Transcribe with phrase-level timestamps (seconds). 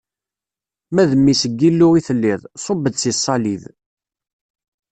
[0.93, 3.63] Ma d Mmi-s n Yillu i telliḍ, ṣubb-d si ṣṣalib.